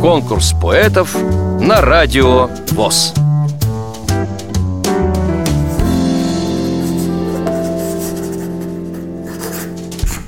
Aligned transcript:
Конкурс 0.00 0.54
поэтов 0.60 1.14
на 1.60 1.80
радио 1.80 2.48
ВОЗ. 2.72 3.14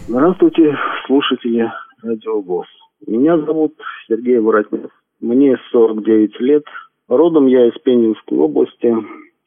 Здравствуйте, 0.08 0.76
слушатели 1.06 1.72
радио 2.02 2.40
ВОЗ. 2.40 2.66
Меня 3.06 3.38
зовут 3.38 3.74
Сергей 4.08 4.38
Воротнев. 4.38 4.90
Мне 5.20 5.56
49 5.70 6.40
лет. 6.40 6.64
Родом 7.08 7.46
я 7.46 7.68
из 7.68 7.78
Пензенской 7.80 8.38
области. 8.38 8.94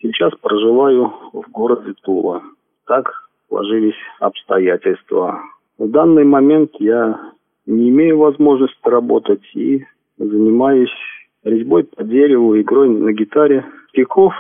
Сейчас 0.02 0.34
проживаю 0.42 1.14
в 1.34 1.52
городе 1.52 1.94
Тула. 2.04 2.42
Так 2.88 3.12
сложились 3.48 3.96
обстоятельства. 4.20 5.40
В 5.78 5.90
данный 5.90 6.24
момент 6.24 6.72
я 6.80 7.34
не 7.66 7.90
имею 7.90 8.20
возможности 8.20 8.78
работать 8.88 9.44
и 9.54 9.86
занимаюсь 10.18 10.94
резьбой 11.44 11.84
по 11.84 12.04
дереву, 12.04 12.60
игрой 12.60 12.90
на 12.90 13.12
гитаре. 13.14 13.66
Стихов 13.90 14.34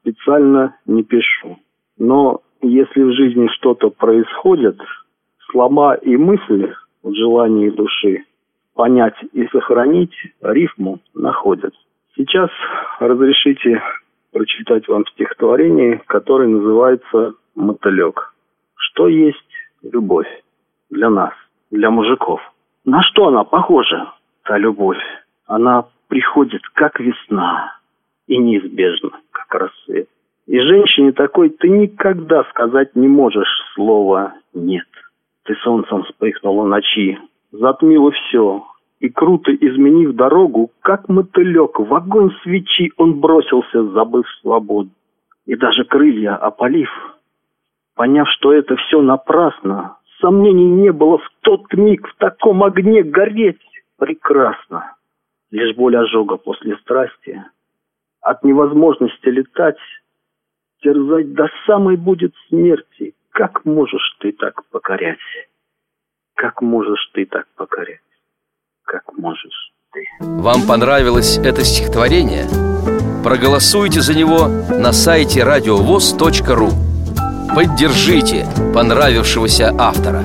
специально 0.00 0.76
не 0.86 1.02
пишу. 1.02 1.58
Но 1.98 2.40
если 2.62 3.02
в 3.02 3.12
жизни 3.12 3.48
что-то 3.48 3.90
происходит, 3.90 4.78
слова 5.50 5.94
и 5.94 6.16
мысли 6.16 6.74
в 7.02 7.12
желании 7.14 7.70
души 7.70 8.24
понять 8.74 9.16
и 9.32 9.46
сохранить 9.48 10.14
рифму 10.42 11.00
находят. 11.14 11.72
Сейчас 12.16 12.50
разрешите 13.00 13.82
прочитать 14.32 14.86
вам 14.88 15.06
стихотворение, 15.06 16.02
которое 16.06 16.48
называется 16.48 17.34
«Мотылек». 17.54 18.34
Что 18.74 19.08
есть 19.08 19.38
любовь 19.82 20.28
для 20.90 21.08
нас, 21.08 21.32
для 21.70 21.90
мужиков? 21.90 22.40
На 22.86 23.02
что 23.02 23.26
она 23.26 23.42
похожа, 23.42 24.12
та 24.44 24.56
любовь? 24.58 25.02
Она 25.46 25.86
приходит, 26.06 26.62
как 26.72 27.00
весна, 27.00 27.76
и 28.28 28.38
неизбежно, 28.38 29.10
как 29.32 29.52
рассвет. 29.60 30.08
И 30.46 30.60
женщине 30.60 31.10
такой 31.10 31.50
ты 31.50 31.68
никогда 31.68 32.44
сказать 32.44 32.94
не 32.94 33.08
можешь 33.08 33.48
слова 33.74 34.34
«нет». 34.54 34.86
Ты 35.42 35.56
солнцем 35.56 36.04
вспыхнула 36.04 36.64
ночи, 36.64 37.18
затмила 37.50 38.12
все, 38.12 38.64
и 39.00 39.08
круто 39.08 39.52
изменив 39.52 40.14
дорогу, 40.14 40.70
как 40.80 41.08
мотылек, 41.08 41.80
в 41.80 41.92
огонь 41.92 42.30
свечи 42.42 42.92
он 42.96 43.18
бросился, 43.20 43.82
забыв 43.90 44.26
свободу. 44.40 44.90
И 45.44 45.56
даже 45.56 45.84
крылья 45.84 46.36
опалив, 46.36 46.90
поняв, 47.96 48.28
что 48.30 48.52
это 48.52 48.76
все 48.76 49.00
напрасно, 49.00 49.95
сомнений 50.20 50.66
не 50.66 50.92
было 50.92 51.18
в 51.18 51.28
тот 51.40 51.72
миг 51.74 52.08
в 52.08 52.16
таком 52.16 52.62
огне 52.62 53.02
гореть 53.02 53.60
прекрасно. 53.96 54.94
Лишь 55.50 55.76
боль 55.76 55.96
ожога 55.96 56.36
после 56.36 56.76
страсти, 56.78 57.42
от 58.20 58.42
невозможности 58.42 59.28
летать, 59.28 59.78
терзать 60.82 61.32
до 61.32 61.48
самой 61.66 61.96
будет 61.96 62.34
смерти, 62.48 63.14
как 63.30 63.64
можешь 63.64 64.16
ты 64.20 64.32
так 64.32 64.64
покорять? 64.70 65.18
Как 66.34 66.60
можешь 66.60 67.10
ты 67.14 67.26
так 67.26 67.46
покорять? 67.56 68.00
Как 68.84 69.16
можешь 69.16 69.72
ты? 69.92 70.04
Вам 70.20 70.66
понравилось 70.68 71.38
это 71.38 71.62
стихотворение? 71.62 72.44
Проголосуйте 73.22 74.00
за 74.00 74.16
него 74.16 74.48
на 74.78 74.92
сайте 74.92 75.42
радиовоз.ру 75.42 76.85
Поддержите 77.56 78.46
понравившегося 78.74 79.74
автора 79.78 80.22